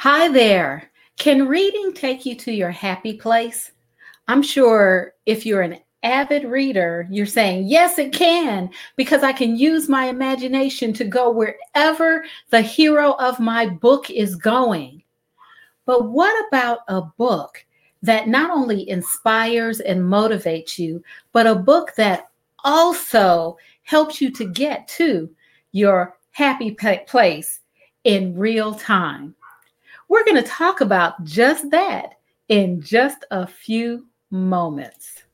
[0.00, 0.90] Hi there.
[1.16, 3.72] Can reading take you to your happy place?
[4.28, 9.56] I'm sure if you're an avid reader, you're saying, Yes, it can, because I can
[9.56, 15.02] use my imagination to go wherever the hero of my book is going.
[15.86, 17.64] But what about a book
[18.02, 21.02] that not only inspires and motivates you,
[21.32, 22.28] but a book that
[22.64, 25.34] also helps you to get to
[25.72, 26.72] your happy
[27.06, 27.60] place
[28.04, 29.34] in real time?
[30.08, 32.14] We're going to talk about just that
[32.48, 35.24] in just a few moments.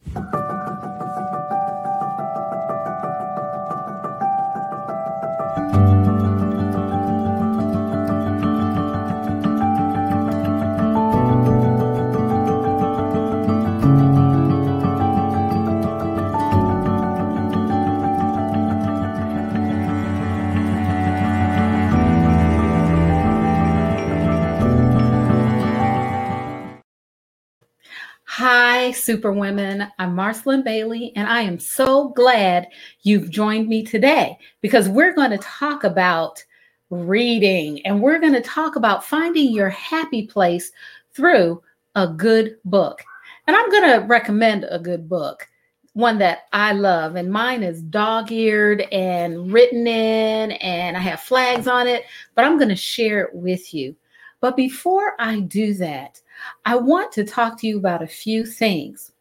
[28.93, 29.89] Superwomen.
[29.98, 32.69] I'm Marcelyn Bailey, and I am so glad
[33.03, 36.45] you've joined me today because we're going to talk about
[36.91, 40.71] reading and we're going to talk about finding your happy place
[41.15, 41.62] through
[41.95, 43.03] a good book.
[43.47, 45.49] And I'm going to recommend a good book,
[45.95, 51.21] one that I love, and mine is dog eared and written in, and I have
[51.21, 53.97] flags on it, but I'm going to share it with you.
[54.41, 56.21] But before I do that,
[56.65, 59.12] I want to talk to you about a few things.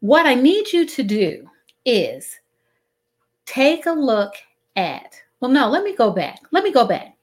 [0.00, 1.48] What I need you to do
[1.84, 2.38] is
[3.46, 4.34] take a look
[4.76, 6.40] at, well, no, let me go back.
[6.50, 7.16] Let me go back.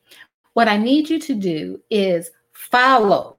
[0.53, 3.37] What I need you to do is follow,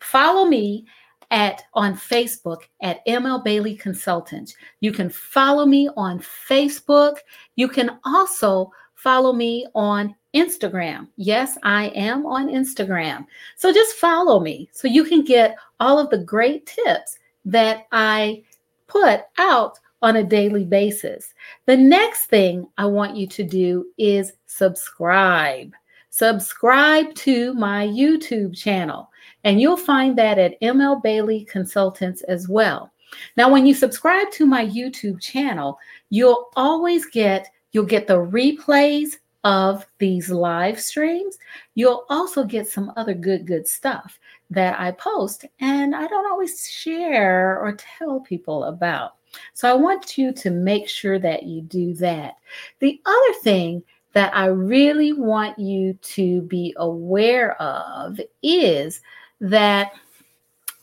[0.00, 0.86] follow me
[1.30, 4.54] at on Facebook at ML Bailey Consultant.
[4.80, 7.16] You can follow me on Facebook.
[7.56, 8.70] You can also
[9.04, 11.06] follow me on Instagram.
[11.16, 13.26] Yes, I am on Instagram.
[13.56, 18.42] So just follow me so you can get all of the great tips that I
[18.86, 21.34] put out on a daily basis.
[21.66, 25.74] The next thing I want you to do is subscribe.
[26.08, 29.10] Subscribe to my YouTube channel,
[29.44, 32.90] and you'll find that at ML Bailey Consultants as well.
[33.36, 35.78] Now, when you subscribe to my YouTube channel,
[36.08, 41.36] you'll always get you'll get the replays of these live streams,
[41.74, 44.18] you'll also get some other good, good stuff
[44.48, 49.16] that I post and I don't always share or tell people about.
[49.52, 52.36] So I want you to make sure that you do that.
[52.78, 53.82] The other thing
[54.14, 59.00] that I really want you to be aware of is
[59.40, 59.92] that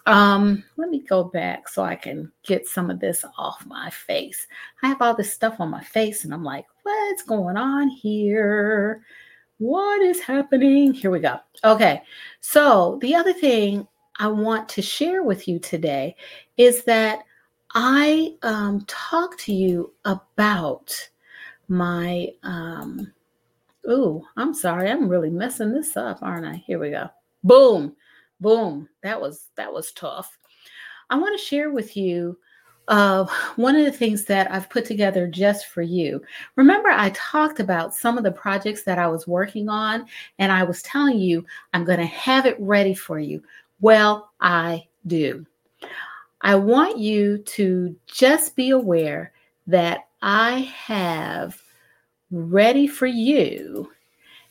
[0.05, 4.47] um, let me go back so I can get some of this off my face.
[4.81, 9.03] I have all this stuff on my face, and I'm like, what's going on here?
[9.59, 10.93] What is happening?
[10.93, 11.39] Here we go.
[11.63, 12.01] Okay.
[12.39, 16.15] So, the other thing I want to share with you today
[16.57, 17.19] is that
[17.73, 21.09] I um, talk to you about
[21.67, 22.29] my.
[22.43, 23.13] Um,
[23.87, 24.89] oh, I'm sorry.
[24.89, 26.55] I'm really messing this up, aren't I?
[26.65, 27.09] Here we go.
[27.43, 27.95] Boom.
[28.41, 28.89] Boom.
[29.03, 30.37] That was that was tough.
[31.09, 32.37] I want to share with you
[32.87, 33.25] uh,
[33.55, 36.21] one of the things that I've put together just for you.
[36.55, 40.05] Remember, I talked about some of the projects that I was working on,
[40.39, 43.43] and I was telling you I'm going to have it ready for you.
[43.79, 45.45] Well, I do.
[46.41, 49.31] I want you to just be aware
[49.67, 51.61] that I have
[52.31, 53.91] ready for you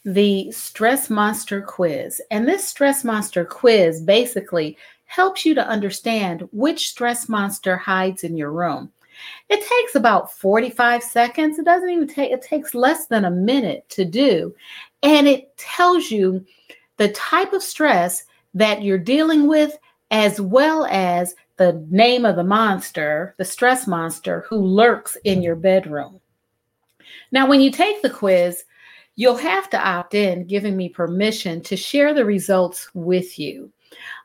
[0.05, 2.21] the Stress Monster quiz.
[2.31, 4.77] And this Stress Monster quiz basically
[5.11, 8.93] helps you to understand which stress monster hides in your room.
[9.49, 11.59] It takes about 45 seconds.
[11.59, 14.55] It doesn't even take, it takes less than a minute to do.
[15.03, 16.47] And it tells you
[16.97, 18.25] the type of stress
[18.55, 19.77] that you're dealing with,
[20.13, 25.57] as well as the name of the monster, the stress monster who lurks in your
[25.57, 26.21] bedroom.
[27.33, 28.65] Now, when you take the quiz,
[29.17, 33.71] you'll have to opt in, giving me permission to share the results with you.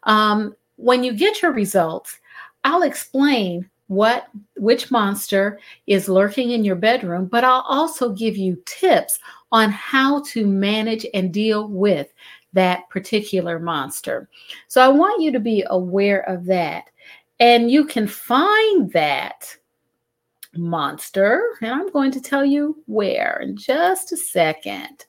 [0.04, 2.20] Um, when you get your results,
[2.64, 4.28] I'll explain what
[4.58, 9.20] which monster is lurking in your bedroom, but I'll also give you tips
[9.52, 12.12] on how to manage and deal with
[12.54, 14.28] that particular monster.
[14.68, 16.86] So I want you to be aware of that.
[17.40, 19.56] And you can find that
[20.58, 21.42] monster.
[21.62, 25.06] And I'm going to tell you where in just a second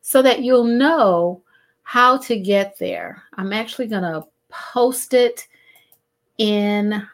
[0.00, 1.42] so that you'll know
[1.82, 3.22] how to get there.
[3.34, 5.46] I'm actually going to post it
[6.38, 7.06] in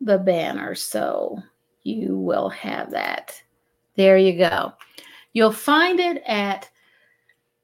[0.00, 1.38] the banner so
[1.82, 3.40] you will have that.
[3.96, 4.72] There you go.
[5.32, 6.68] You'll find it at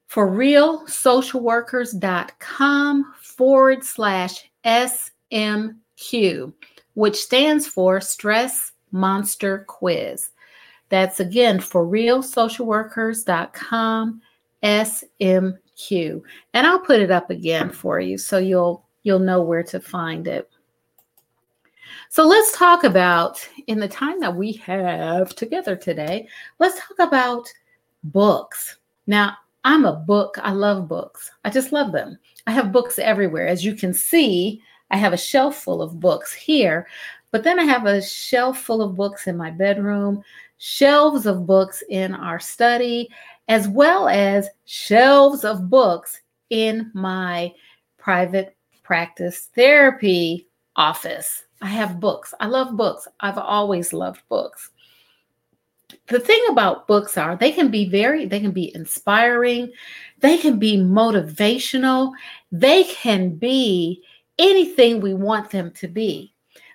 [0.07, 6.53] for realsocialworkers.com forward slash SMQ,
[6.95, 10.31] which stands for Stress Monster Quiz.
[10.89, 14.21] That's again for realsocialworkers.com
[14.63, 16.21] SMQ.
[16.53, 20.27] And I'll put it up again for you so you'll you'll know where to find
[20.27, 20.49] it.
[22.09, 26.27] So let's talk about in the time that we have together today,
[26.59, 27.47] let's talk about
[28.03, 28.77] books.
[29.05, 31.31] Now, I'm a book, I love books.
[31.43, 32.17] I just love them.
[32.47, 33.47] I have books everywhere.
[33.47, 36.87] As you can see, I have a shelf full of books here,
[37.31, 40.23] but then I have a shelf full of books in my bedroom,
[40.57, 43.09] shelves of books in our study,
[43.47, 47.53] as well as shelves of books in my
[47.97, 51.43] private practice therapy office.
[51.61, 52.33] I have books.
[52.39, 53.07] I love books.
[53.19, 54.71] I've always loved books.
[56.07, 59.71] The thing about books are they can be very, they can be inspiring,
[60.19, 62.11] they can be motivational,
[62.51, 64.03] they can be
[64.37, 66.33] anything we want them to be.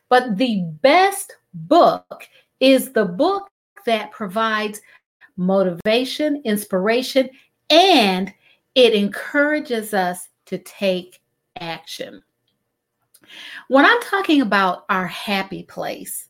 [0.08, 2.26] But the best book
[2.58, 3.50] is the book
[3.86, 4.80] that provides
[5.36, 7.30] motivation, inspiration,
[7.70, 8.32] and
[8.74, 11.20] it encourages us to take
[11.58, 12.22] action.
[13.68, 16.28] When I'm talking about our happy place,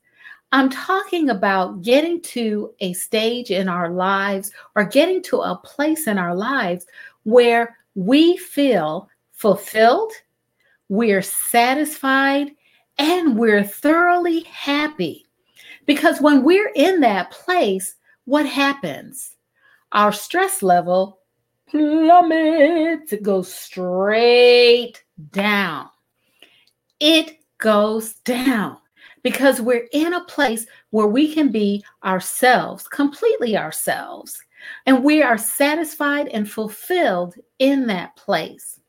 [0.53, 6.07] I'm talking about getting to a stage in our lives or getting to a place
[6.07, 6.87] in our lives
[7.23, 10.13] where we feel fulfilled,
[10.91, 12.51] we're satisfied,
[12.99, 15.25] and we're thoroughly happy.
[15.87, 17.95] Because when we're in that place,
[18.25, 19.37] what happens?
[19.93, 21.21] Our stress level
[21.69, 25.89] plummets, it goes straight down.
[26.99, 28.79] It goes down
[29.23, 34.43] because we're in a place where we can be ourselves, completely ourselves,
[34.87, 38.80] and we are satisfied and fulfilled in that place.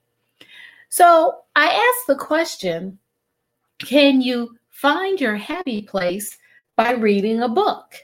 [0.91, 2.99] So I asked the question
[3.79, 6.37] can you find your happy place
[6.75, 7.95] by reading a book?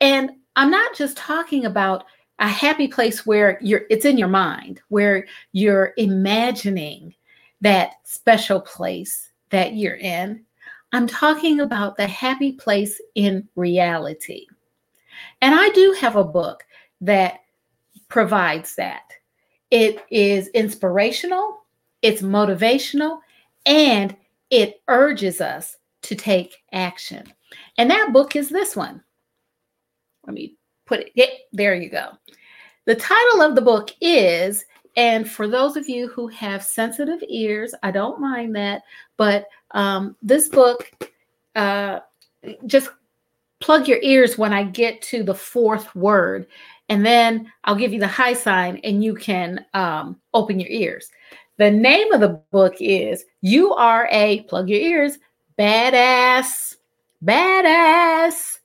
[0.00, 2.04] And I'm not just talking about
[2.38, 7.14] a happy place where you're it's in your mind, where you're imagining
[7.60, 10.42] that special place that you're in.
[10.92, 14.46] I'm talking about the happy place in reality.
[15.42, 16.64] And I do have a book
[17.02, 17.40] that
[18.08, 19.02] provides that.
[19.70, 21.65] It is inspirational,
[22.06, 23.18] it's motivational,
[23.66, 24.16] and
[24.50, 27.24] it urges us to take action.
[27.78, 29.02] And that book is this one.
[30.24, 30.54] Let me
[30.86, 32.10] put it, yeah, there you go.
[32.84, 34.64] The title of the book is,
[34.96, 38.82] and for those of you who have sensitive ears, I don't mind that,
[39.16, 40.88] but um, this book,
[41.56, 42.00] uh,
[42.66, 42.90] just
[43.58, 46.46] plug your ears when I get to the fourth word,
[46.88, 51.10] and then I'll give you the high sign and you can um, open your ears.
[51.58, 55.18] The name of the book is You Are a, plug your ears,
[55.58, 56.76] badass,
[57.24, 58.58] badass.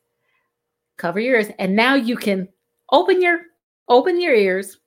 [0.98, 1.48] Cover your ears.
[1.58, 2.50] And now you can
[2.92, 3.40] open your
[3.88, 4.78] open your ears.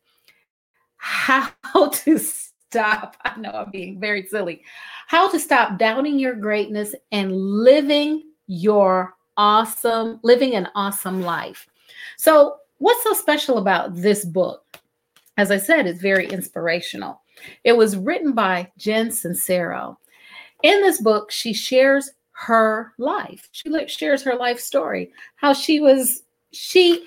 [0.96, 1.50] How
[1.92, 4.62] to stop i know i'm being very silly.
[5.06, 11.66] How to stop doubting your greatness and living your awesome living an awesome life.
[12.18, 14.63] So what's so special about this book
[15.36, 17.20] as i said it's very inspirational
[17.64, 19.96] it was written by jen sincero
[20.62, 23.48] in this book she shares her life.
[23.52, 27.06] She shares her life story, how she was, she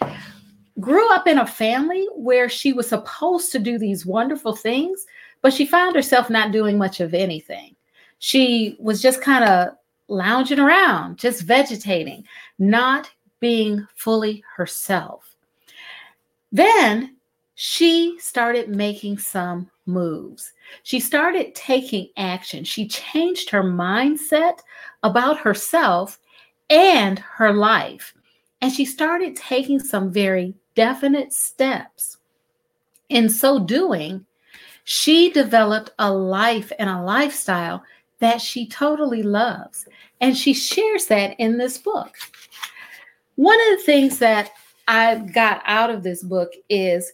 [0.80, 5.06] grew up in a family where she was supposed to do these wonderful things,
[5.42, 7.76] but she found herself not doing much of anything.
[8.20, 9.76] She was just kind of
[10.08, 12.24] lounging around, just vegetating,
[12.58, 13.10] not
[13.40, 15.36] being fully herself.
[16.52, 17.17] Then
[17.60, 20.54] she started making some moves.
[20.84, 22.64] She started taking action.
[22.64, 24.60] She changed her mindset
[25.02, 26.20] about herself
[26.70, 28.14] and her life.
[28.62, 32.18] And she started taking some very definite steps.
[33.10, 34.24] In so doing,
[34.84, 37.82] she developed a life and a lifestyle
[38.20, 39.88] that she totally loves.
[40.22, 42.18] And she shares that in this book.
[43.34, 44.52] One of the things that
[44.88, 47.14] I got out of this book is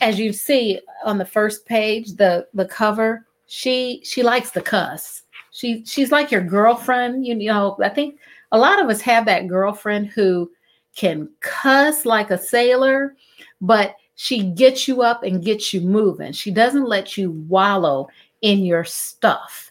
[0.00, 5.22] as you see on the first page, the the cover, she she likes the cuss.
[5.50, 7.26] She she's like your girlfriend.
[7.26, 8.18] You know, I think
[8.52, 10.50] a lot of us have that girlfriend who
[10.94, 13.14] can cuss like a sailor,
[13.60, 16.32] but she gets you up and gets you moving.
[16.32, 18.08] She doesn't let you wallow
[18.42, 19.70] in your stuff.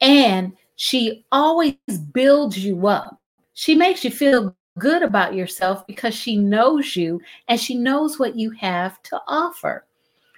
[0.00, 1.76] And she always
[2.12, 3.20] builds you up.
[3.54, 8.36] She makes you feel good about yourself because she knows you and she knows what
[8.36, 9.84] you have to offer.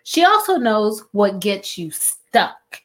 [0.02, 2.82] She also knows what gets you stuck.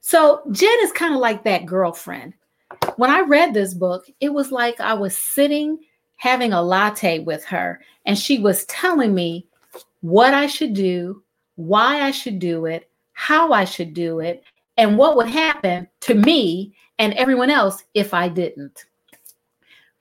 [0.00, 2.34] So Jen is kind of like that girlfriend.
[2.96, 5.78] When I read this book, it was like I was sitting
[6.16, 9.44] having a latte with her, and she was telling me
[10.02, 11.22] what I should do,
[11.56, 14.44] why I should do it, how I should do it,
[14.76, 18.84] and what would happen to me and everyone else if I didn't.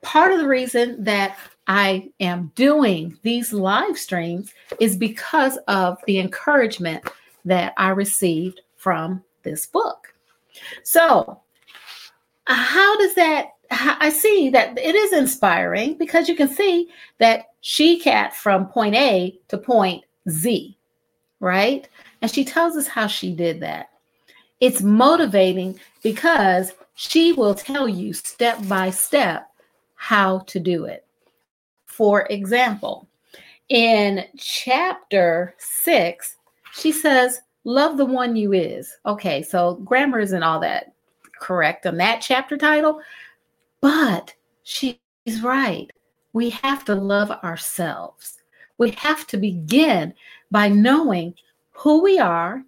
[0.01, 6.19] Part of the reason that I am doing these live streams is because of the
[6.19, 7.07] encouragement
[7.45, 10.13] that I received from this book.
[10.83, 11.39] So,
[12.45, 13.53] how does that?
[13.71, 16.89] I see that it is inspiring because you can see
[17.19, 20.75] that she cat from point A to point Z,
[21.39, 21.87] right?
[22.21, 23.91] And she tells us how she did that.
[24.59, 29.49] It's motivating because she will tell you step by step
[30.01, 31.05] how to do it.
[31.85, 33.07] For example,
[33.69, 36.37] in chapter six,
[36.73, 38.97] she says, Love the one you is.
[39.05, 40.93] Okay, so grammar isn't all that
[41.39, 42.99] correct on that chapter title,
[43.79, 44.97] but she's
[45.43, 45.91] right.
[46.33, 48.39] We have to love ourselves.
[48.79, 50.15] We have to begin
[50.49, 51.35] by knowing
[51.69, 52.63] who we are,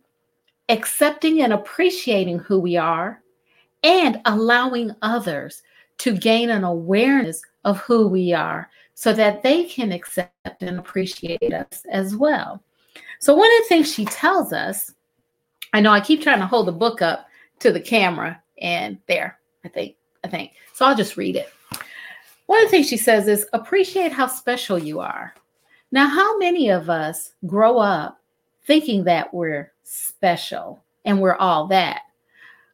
[0.69, 3.23] accepting and appreciating who we are,
[3.81, 5.63] and allowing others
[5.99, 11.53] to gain an awareness of who we are so that they can accept and appreciate
[11.53, 12.61] us as well.
[13.19, 14.93] So, one of the things she tells us,
[15.73, 17.27] I know I keep trying to hold the book up
[17.59, 20.51] to the camera, and there, I think, I think.
[20.73, 21.51] So, I'll just read it.
[22.47, 25.33] One of the things she says is appreciate how special you are.
[25.91, 28.19] Now, how many of us grow up
[28.65, 32.01] thinking that we're special and we're all that?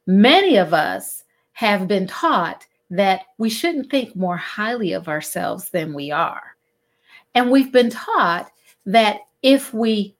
[0.06, 1.22] Many of us
[1.52, 6.56] have been taught that we shouldn't think more highly of ourselves than we are.
[7.34, 8.50] And we've been taught
[8.86, 10.16] that if we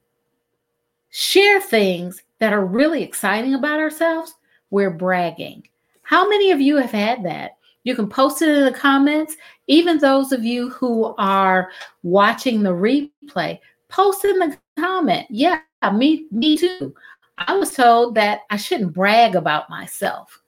[1.10, 4.34] share things that are really exciting about ourselves,
[4.70, 5.66] we're bragging.
[6.02, 7.56] How many of you have had that?
[7.84, 9.36] You can post it in the comments.
[9.66, 11.70] Even those of you who are
[12.02, 13.58] watching the replay,
[13.88, 15.26] post in the comment.
[15.30, 15.60] Yeah,
[15.92, 16.94] me, me too.
[17.38, 20.40] I was told that I shouldn't brag about myself.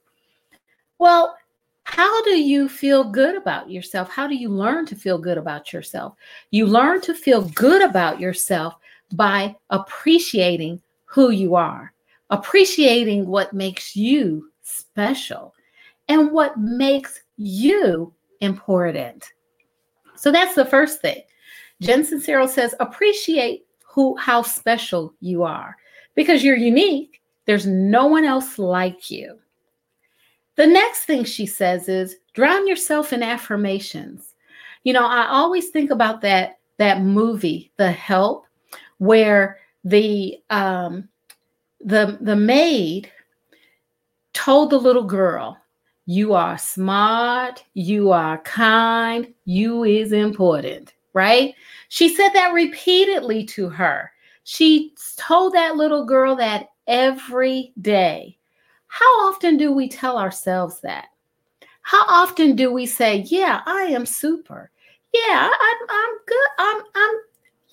[0.99, 1.35] Well,
[1.83, 4.09] how do you feel good about yourself?
[4.09, 6.15] How do you learn to feel good about yourself?
[6.51, 8.75] You learn to feel good about yourself
[9.13, 11.93] by appreciating who you are,
[12.29, 15.53] appreciating what makes you special
[16.07, 19.33] and what makes you important.
[20.15, 21.21] So that's the first thing.
[21.81, 25.75] Jen Sincero says appreciate who how special you are
[26.15, 27.21] because you're unique.
[27.45, 29.37] There's no one else like you.
[30.55, 34.35] The next thing she says is drown yourself in affirmations.
[34.83, 38.45] You know, I always think about that that movie, The Help,
[38.97, 41.09] where the um
[41.79, 43.11] the the maid
[44.33, 45.57] told the little girl,
[46.05, 51.53] you are smart, you are kind, you is important, right?
[51.89, 54.11] She said that repeatedly to her.
[54.43, 58.37] She told that little girl that every day.
[58.93, 61.07] How often do we tell ourselves that?
[61.81, 64.69] How often do we say, "Yeah, I am super.
[65.11, 66.49] Yeah, I, I'm good.
[66.59, 67.15] I'm, I'm,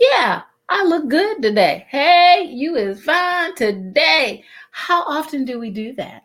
[0.00, 1.84] yeah, I look good today.
[1.90, 6.22] Hey, you is fine today." How often do we do that?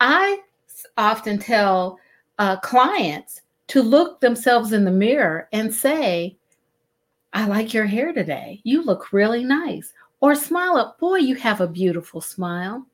[0.00, 0.40] I
[0.98, 1.98] often tell
[2.38, 6.36] uh, clients to look themselves in the mirror and say,
[7.32, 8.60] I like your hair today.
[8.64, 9.94] You look really nice.
[10.20, 12.86] Or smile up, boy, you have a beautiful smile.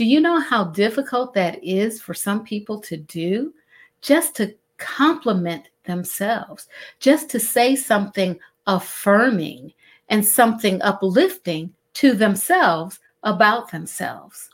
[0.00, 3.52] Do you know how difficult that is for some people to do?
[4.00, 6.68] Just to compliment themselves,
[7.00, 9.74] just to say something affirming
[10.08, 14.48] and something uplifting to themselves about themselves.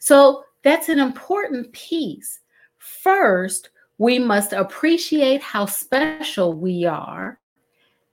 [0.00, 2.40] So that's an important piece.
[2.78, 7.38] First, we must appreciate how special we are.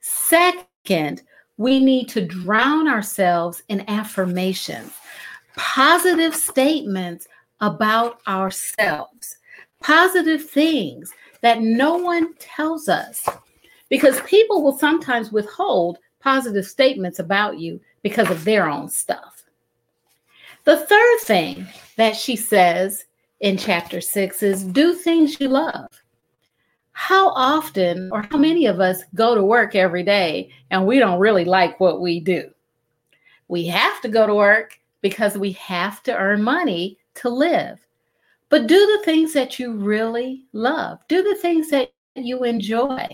[0.01, 1.23] Second,
[1.57, 4.93] we need to drown ourselves in affirmations
[5.57, 7.27] positive statements
[7.59, 9.37] about ourselves,
[9.81, 11.11] positive things
[11.41, 13.27] that no one tells us.
[13.89, 19.43] Because people will sometimes withhold positive statements about you because of their own stuff.
[20.65, 23.05] The third thing that she says
[23.39, 25.87] in chapter six is do things you love.
[26.91, 31.19] How often or how many of us go to work every day and we don't
[31.19, 32.49] really like what we do?
[33.47, 37.79] We have to go to work because we have to earn money to live.
[38.49, 43.07] But do the things that you really love, do the things that you enjoy.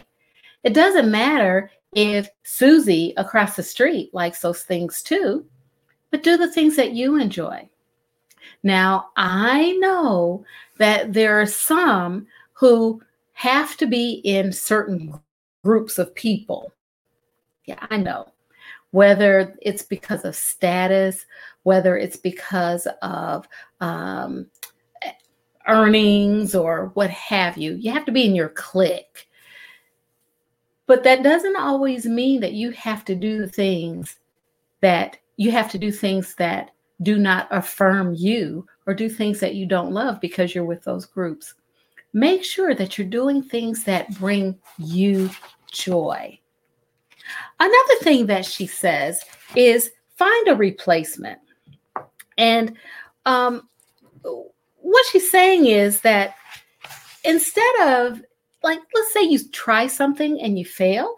[0.64, 5.46] It doesn't matter if Susie across the street likes those things too,
[6.12, 7.68] but do the things that you enjoy.
[8.62, 10.46] Now, I know
[10.78, 13.02] that there are some who
[13.34, 15.20] have to be in certain
[15.64, 16.72] groups of people.
[17.66, 18.32] Yeah, I know.
[18.94, 21.26] Whether it's because of status,
[21.64, 23.48] whether it's because of
[23.82, 24.46] um,
[25.68, 29.28] earnings or what have you, you have to be in your clique.
[30.86, 34.20] But that doesn't always mean that you have to do things
[34.82, 36.72] that you have to do things that
[37.02, 41.06] do not affirm you or do things that you don't love because you're with those
[41.06, 41.56] groups.
[42.14, 45.30] Make sure that you're doing things that bring you
[45.72, 46.38] joy.
[47.60, 49.24] Another thing that she says
[49.56, 51.40] is find a replacement.
[52.38, 52.76] And
[53.26, 53.68] um,
[54.82, 56.36] what she's saying is that
[57.24, 58.22] instead of,
[58.64, 61.18] like, let's say you try something and you fail,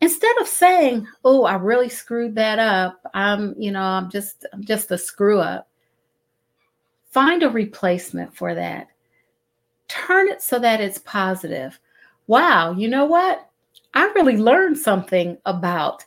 [0.00, 3.00] instead of saying, "Oh, I really screwed that up.
[3.14, 5.68] I'm, you know, I'm just I'm just a screw up."
[7.10, 8.88] Find a replacement for that.
[9.88, 11.78] Turn it so that it's positive.
[12.26, 13.48] Wow, you know what?
[13.94, 16.04] I really learned something about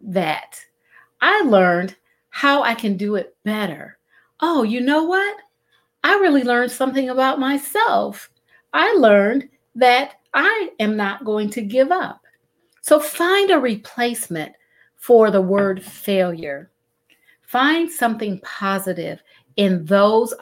[0.00, 0.60] that.
[1.20, 1.96] I learned
[2.30, 3.98] how I can do it better.
[4.40, 5.36] Oh, you know what?
[6.02, 8.28] I really learned something about myself.
[8.72, 12.20] I learned that I am not going to give up.
[12.80, 14.52] So find a replacement
[14.96, 16.70] for the word failure.
[17.42, 19.22] Find something positive
[19.56, 20.34] in those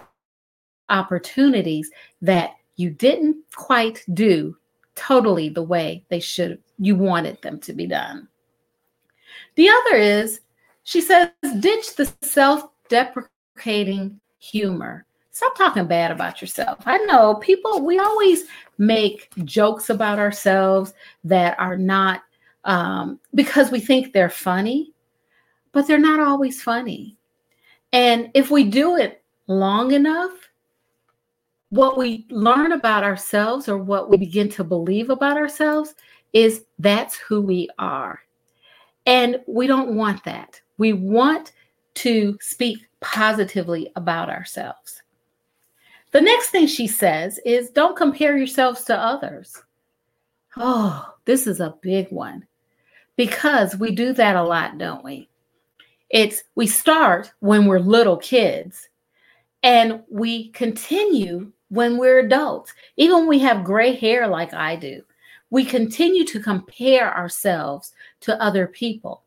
[0.88, 1.90] opportunities
[2.22, 4.56] that you didn't quite do
[5.00, 8.28] totally the way they should you wanted them to be done.
[9.56, 10.42] The other is
[10.82, 11.30] she says
[11.60, 15.06] ditch the self-deprecating humor.
[15.30, 16.80] Stop talking bad about yourself.
[16.84, 18.44] I know people we always
[18.76, 20.92] make jokes about ourselves
[21.24, 22.22] that are not
[22.64, 24.92] um, because we think they're funny,
[25.72, 27.16] but they're not always funny.
[27.92, 30.49] And if we do it long enough,
[31.70, 35.94] what we learn about ourselves or what we begin to believe about ourselves
[36.32, 38.20] is that's who we are.
[39.06, 40.60] And we don't want that.
[40.78, 41.52] We want
[41.94, 45.02] to speak positively about ourselves.
[46.12, 49.56] The next thing she says is don't compare yourselves to others.
[50.56, 52.46] Oh, this is a big one
[53.16, 55.28] because we do that a lot, don't we?
[56.10, 58.88] It's we start when we're little kids
[59.62, 62.74] and we continue when we're adults.
[62.96, 65.02] Even when we have gray hair like I do,
[65.48, 69.24] we continue to compare ourselves to other people.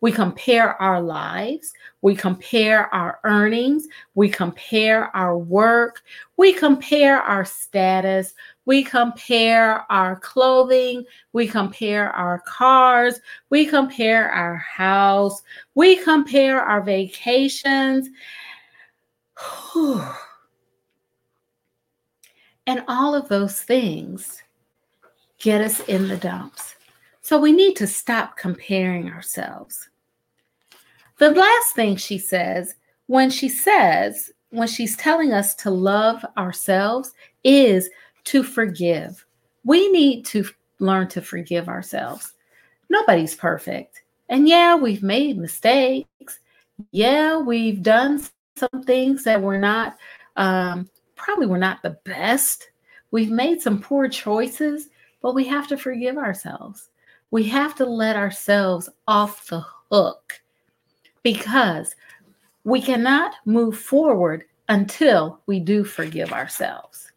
[0.00, 6.02] We compare our lives, we compare our earnings, we compare our work,
[6.36, 8.34] we compare our status,
[8.66, 15.42] we compare our clothing, we compare our cars, we compare our house,
[15.74, 18.10] we compare our vacations.
[22.66, 24.42] and all of those things
[25.38, 26.76] get us in the dumps.
[27.20, 29.88] So we need to stop comparing ourselves.
[31.18, 32.74] The last thing she says,
[33.06, 37.90] when she says, when she's telling us to love ourselves, is
[38.24, 39.24] to forgive.
[39.64, 40.44] We need to
[40.78, 42.34] learn to forgive ourselves.
[42.90, 44.02] Nobody's perfect.
[44.28, 46.38] And yeah, we've made mistakes.
[46.90, 48.22] Yeah, we've done
[48.56, 49.96] some things that were not,
[50.36, 52.70] um, probably were not the best.
[53.10, 54.88] We've made some poor choices,
[55.22, 56.88] but we have to forgive ourselves.
[57.30, 60.40] We have to let ourselves off the hook
[61.22, 61.94] because
[62.64, 67.12] we cannot move forward until we do forgive ourselves.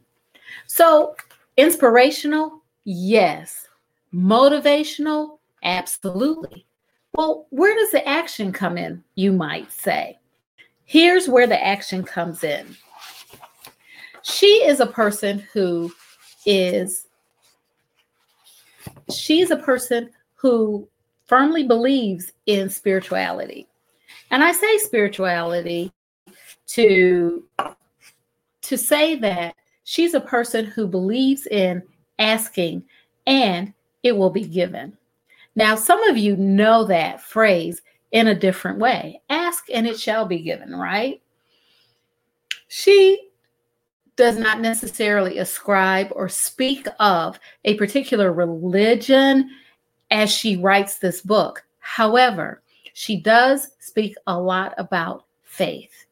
[0.65, 1.15] So,
[1.55, 3.67] inspirational, yes.
[4.13, 6.65] Motivational, absolutely.
[7.13, 10.19] Well, where does the action come in, you might say?
[10.85, 12.75] Here's where the action comes in.
[14.27, 15.91] She is a person who
[16.45, 17.07] is,
[19.13, 20.87] she's a person who
[21.25, 23.67] firmly believes in spirituality.
[24.29, 25.91] And I say spirituality
[26.67, 27.43] to
[28.61, 31.81] to say that she's a person who believes in
[32.19, 32.83] asking
[33.25, 34.97] and it will be given.
[35.55, 40.25] Now, some of you know that phrase in a different way ask and it shall
[40.25, 41.21] be given, right?
[42.67, 43.26] She
[44.17, 49.49] does not necessarily ascribe or speak of a particular religion
[50.11, 51.63] as she writes this book.
[51.79, 52.61] However,
[52.93, 56.05] she does speak a lot about faith,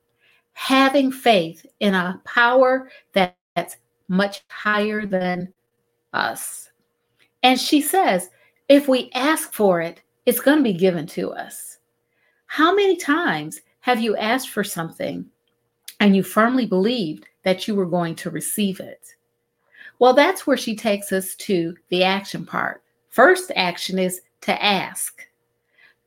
[0.53, 5.51] having faith in a power that, that's much higher than
[6.13, 6.69] us.
[7.41, 8.29] And she says,
[8.69, 11.79] if we ask for it, it's going to be given to us.
[12.45, 15.25] How many times have you asked for something
[15.99, 19.15] and you firmly believed that you were going to receive it?
[19.99, 22.83] Well, that's where she takes us to the action part.
[23.09, 25.25] First action is to ask.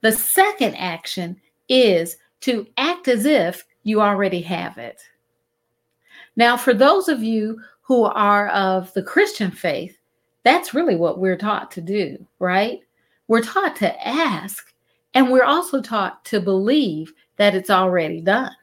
[0.02, 5.00] The second action is to act as if you already have it.
[6.36, 9.96] Now, for those of you who are of the Christian faith,
[10.44, 12.80] that's really what we're taught to do, right?
[13.28, 14.72] We're taught to ask,
[15.14, 18.54] and we're also taught to believe that it's already done.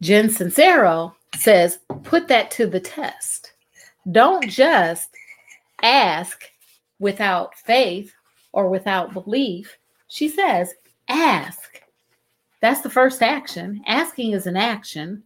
[0.00, 3.52] Jen Sincero says, put that to the test.
[4.10, 5.10] Don't just
[5.82, 6.44] ask
[6.98, 8.12] without faith
[8.52, 9.76] or without belief.
[10.08, 10.74] She says,
[11.08, 11.80] ask.
[12.60, 13.82] That's the first action.
[13.86, 15.22] Asking is an action.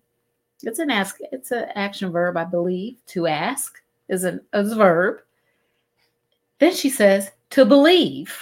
[0.63, 2.97] It's an ask, it's an action verb, I believe.
[3.09, 5.21] To ask is an a verb.
[6.59, 8.37] Then she says, to believe.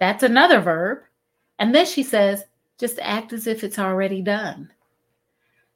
[0.00, 1.02] That's another verb.
[1.60, 2.44] And then she says,
[2.78, 4.70] just act as if it's already done.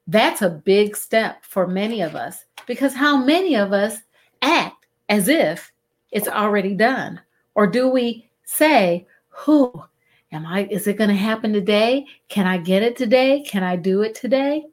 [0.08, 3.98] That's a big step for many of us because how many of us
[4.40, 5.70] act as if
[6.10, 7.20] it's already done?
[7.54, 9.82] Or do we say, Who
[10.32, 10.66] am I?
[10.70, 12.06] Is it going to happen today?
[12.30, 13.44] Can I get it today?
[13.46, 14.64] Can I do it today?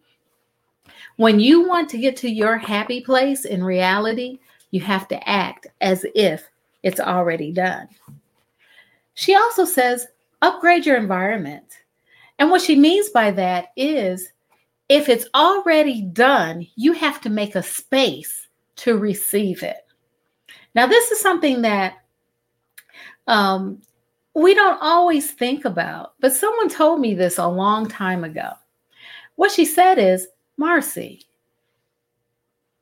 [1.17, 4.39] When you want to get to your happy place in reality,
[4.71, 6.47] you have to act as if
[6.81, 7.89] it's already done.
[9.15, 10.07] She also says,
[10.41, 11.65] upgrade your environment.
[12.39, 14.31] And what she means by that is
[14.89, 19.77] if it's already done, you have to make a space to receive it.
[20.75, 21.95] Now, this is something that
[23.27, 23.81] um,
[24.35, 28.51] we don't always think about, but someone told me this a long time ago.
[29.35, 31.21] What she said is, Marcy,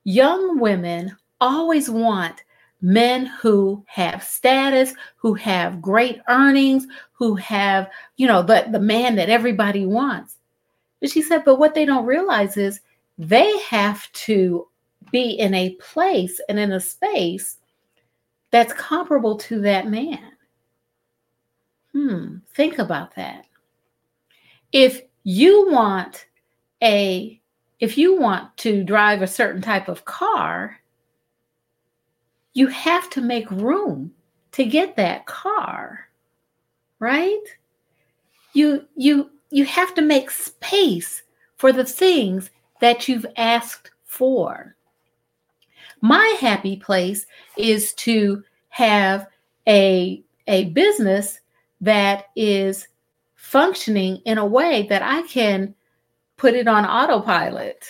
[0.03, 2.43] young women always want
[2.81, 9.15] men who have status, who have great earnings, who have, you know, the, the man
[9.15, 10.37] that everybody wants.
[11.03, 12.79] But she said, but what they don't realize is
[13.17, 14.69] they have to
[15.11, 17.57] be in a place and in a space
[18.51, 20.31] that's comparable to that man.
[21.91, 23.47] Hmm, think about that.
[24.71, 26.25] If you want
[26.81, 27.37] a
[27.81, 30.79] if you want to drive a certain type of car,
[32.53, 34.13] you have to make room
[34.53, 36.07] to get that car.
[36.99, 37.43] Right?
[38.53, 41.21] You you you have to make space
[41.57, 42.49] for the things
[42.81, 44.75] that you've asked for.
[46.01, 49.27] My happy place is to have
[49.67, 51.39] a, a business
[51.81, 52.87] that is
[53.35, 55.75] functioning in a way that I can
[56.35, 57.85] put it on autopilot.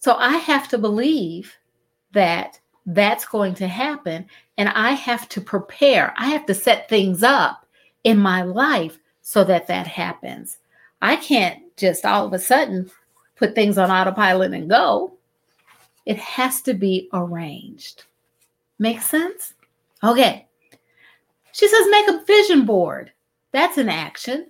[0.00, 1.56] So I have to believe
[2.12, 4.26] that that's going to happen.
[4.58, 7.64] And I have to prepare, I have to set things up
[8.04, 10.58] in my life so that that happens.
[11.00, 12.90] I can't just all of a sudden
[13.36, 15.14] put things on autopilot and go.
[16.04, 18.04] It has to be arranged.
[18.78, 19.54] Make sense?
[20.02, 20.46] Okay.
[21.52, 23.12] She says, make a vision board.
[23.52, 24.48] That's an action.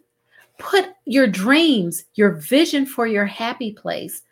[0.59, 4.23] Put your dreams, your vision for your happy place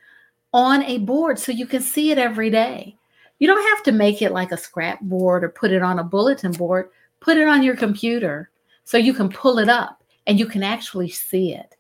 [0.53, 2.96] on a board so you can see it every day.
[3.38, 6.05] You don't have to make it like a scrap board or put it on a
[6.05, 6.90] bulletin board.
[7.20, 8.50] Put it on your computer
[8.85, 11.76] so you can pull it up and you can actually see it.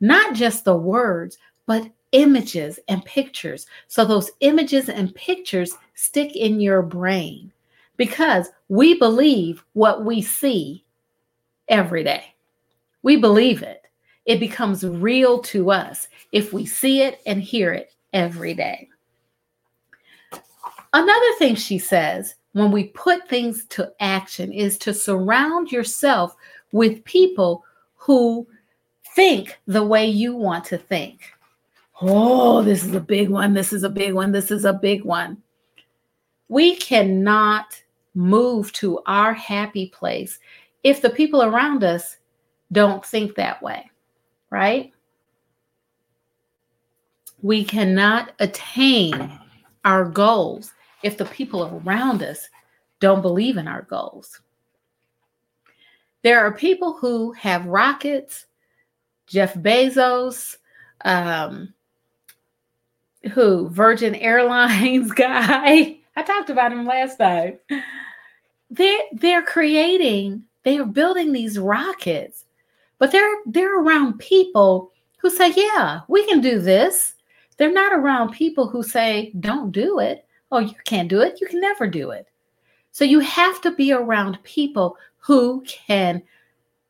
[0.00, 3.66] Not just the words, but images and pictures.
[3.88, 7.52] So those images and pictures stick in your brain
[7.96, 10.84] because we believe what we see
[11.68, 12.34] every day.
[13.02, 13.82] We believe it.
[14.26, 18.88] It becomes real to us if we see it and hear it every day.
[20.92, 26.36] Another thing she says when we put things to action is to surround yourself
[26.72, 27.64] with people
[28.04, 28.46] who
[29.14, 31.22] think the way you want to think.
[32.02, 33.54] Oh, this is a big one.
[33.54, 34.30] This is a big one.
[34.30, 35.38] This is a big one.
[36.48, 37.82] We cannot
[38.14, 40.38] move to our happy place
[40.82, 42.18] if the people around us
[42.72, 43.90] don't think that way,
[44.50, 44.92] right?
[47.40, 49.40] We cannot attain
[49.86, 52.48] our goals if the people around us
[53.00, 54.40] don't believe in our goals.
[56.24, 58.46] There are people who have rockets,
[59.26, 60.56] Jeff Bezos,
[61.04, 61.74] um,
[63.32, 65.98] who Virgin Airlines guy.
[66.16, 67.58] I talked about him last time.
[68.70, 72.46] They're they're creating, they are building these rockets,
[72.98, 77.16] but they're they're around people who say, Yeah, we can do this.
[77.58, 80.24] They're not around people who say, Don't do it.
[80.50, 81.38] Oh, you can't do it.
[81.42, 82.26] You can never do it.
[82.94, 86.22] So you have to be around people who can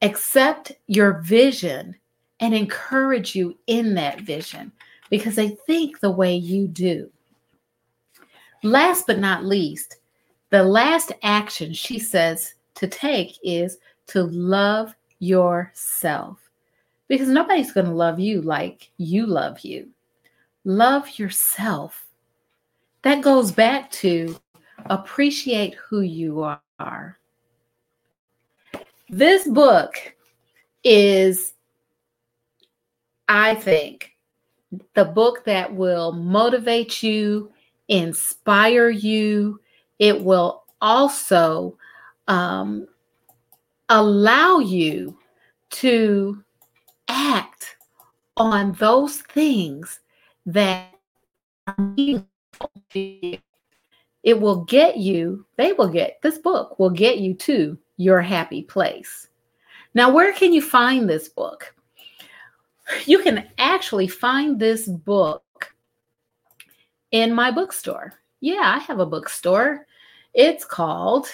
[0.03, 1.97] accept your vision
[2.40, 4.71] and encourage you in that vision
[5.09, 7.11] because they think the way you do.
[8.62, 9.97] Last but not least,
[10.51, 16.51] the last action she says to take is to love yourself
[17.09, 19.88] because nobody's going to love you like you love you.
[20.67, 22.07] Love yourself.
[23.01, 24.37] That goes back to
[24.87, 26.43] appreciate who you
[26.79, 27.19] are.
[29.09, 29.95] This book
[30.83, 31.55] is,
[33.29, 34.13] I think,
[34.95, 37.53] the book that will motivate you,
[37.89, 39.61] inspire you.
[39.99, 41.79] It will also
[42.29, 42.89] um,
[43.89, 45.17] allow you
[45.71, 46.43] to
[47.09, 47.77] act
[48.37, 50.01] on those things
[50.47, 50.89] that
[54.25, 58.63] it will get you, they will get, this book will get you to your happy
[58.63, 59.29] place.
[59.93, 61.75] Now, where can you find this book?
[63.05, 65.43] You can actually find this book
[67.13, 68.15] in my bookstore.
[68.41, 69.87] Yeah, I have a bookstore.
[70.33, 71.29] It's called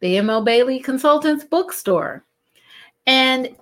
[0.00, 2.24] the ML Bailey Consultants Bookstore.
[3.06, 3.56] And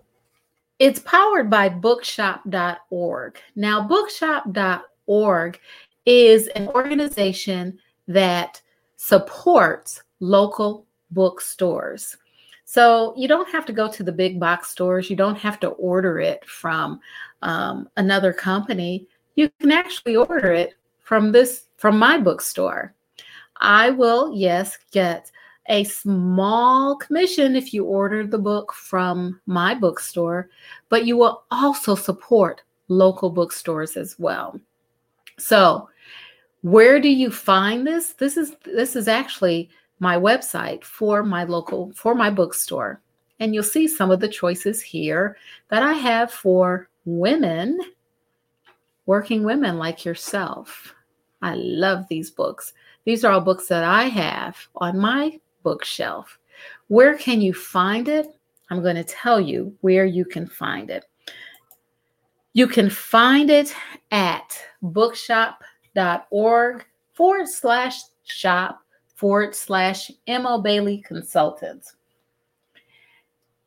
[0.78, 3.38] it's powered by bookshop.org.
[3.54, 5.60] Now, bookshop.org
[6.06, 8.60] is an organization that
[8.96, 12.16] supports local bookstores.
[12.64, 15.10] So you don't have to go to the big box stores.
[15.10, 17.00] You don't have to order it from
[17.42, 19.06] um, another company.
[19.36, 22.94] You can actually order it from this from my bookstore.
[23.58, 25.30] I will, yes, get
[25.68, 30.50] a small commission if you order the book from my bookstore,
[30.88, 34.58] but you will also support local bookstores as well.
[35.38, 35.88] So,
[36.64, 38.14] where do you find this?
[38.14, 43.02] This is this is actually my website for my local for my bookstore.
[43.38, 45.36] And you'll see some of the choices here
[45.68, 47.78] that I have for women,
[49.04, 50.94] working women like yourself.
[51.42, 52.72] I love these books.
[53.04, 56.38] These are all books that I have on my bookshelf.
[56.88, 58.28] Where can you find it?
[58.70, 61.04] I'm going to tell you where you can find it.
[62.54, 63.76] You can find it
[64.10, 64.58] at
[65.94, 68.80] bookshop.org forward slash shop
[69.14, 71.94] forward slash MO Bailey Consultants.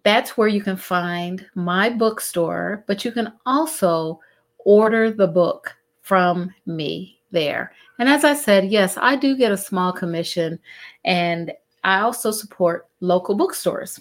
[0.04, 4.20] That's where you can find my bookstore, but you can also
[4.60, 7.74] order the book from me there.
[8.00, 10.60] And as I said, yes, I do get a small commission
[11.04, 11.52] and
[11.84, 14.00] I also support local bookstores.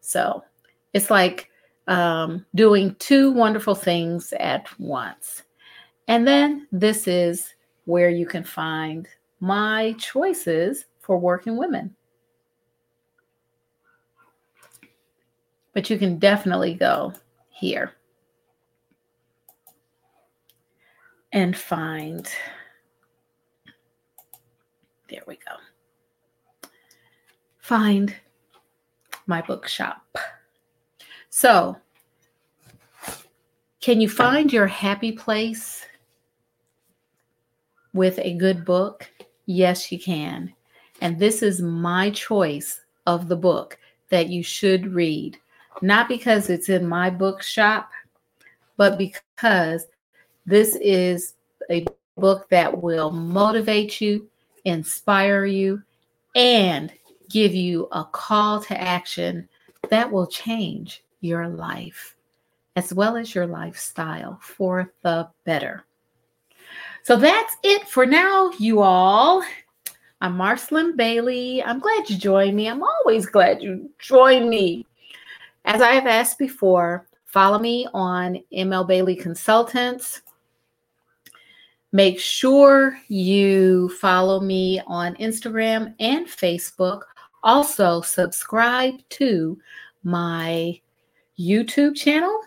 [0.00, 0.42] So
[0.94, 1.48] it's like
[1.86, 5.42] um, doing two wonderful things at once.
[6.08, 7.54] And then this is
[7.86, 9.08] where you can find
[9.40, 11.96] my choices for working women.
[15.72, 17.14] But you can definitely go
[17.48, 17.92] here
[21.32, 22.30] and find,
[25.08, 25.56] there we go
[27.66, 28.14] find
[29.26, 30.16] my bookshop.
[31.30, 31.76] So,
[33.80, 35.84] can you find your happy place
[37.96, 39.10] with a good book?
[39.46, 40.52] Yes, you can.
[41.00, 43.78] And this is my choice of the book
[44.10, 45.38] that you should read,
[45.82, 47.90] not because it's in my bookshop,
[48.76, 49.86] but because
[50.44, 51.34] this is
[51.70, 54.28] a book that will motivate you,
[54.64, 55.82] inspire you,
[56.34, 56.92] and
[57.30, 59.48] give you a call to action
[59.90, 62.14] that will change your life
[62.76, 65.85] as well as your lifestyle for the better.
[67.06, 69.40] So that's it for now, you all.
[70.20, 71.62] I'm Marcelyn Bailey.
[71.62, 72.66] I'm glad you joined me.
[72.66, 74.84] I'm always glad you join me.
[75.66, 80.22] As I have asked before, follow me on ML Bailey Consultants.
[81.92, 87.02] Make sure you follow me on Instagram and Facebook
[87.44, 89.56] also, subscribe to
[90.02, 90.80] my
[91.38, 92.40] YouTube channel.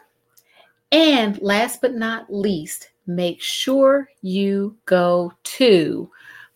[0.91, 6.09] And last but not least, make sure you go to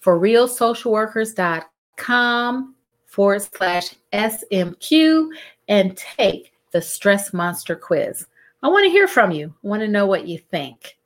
[0.04, 5.30] forrealsocialworkers.com forward slash SMQ
[5.68, 8.28] and take the Stress Monster quiz.
[8.62, 9.52] I want to hear from you.
[9.64, 11.00] I want to know what you think.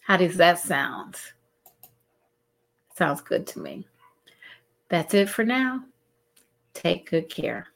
[0.00, 1.16] How does that sound?
[2.96, 3.86] Sounds good to me.
[4.88, 5.84] That's it for now.
[6.72, 7.66] Take good care.